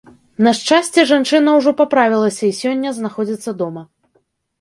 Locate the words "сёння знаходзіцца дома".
2.61-3.85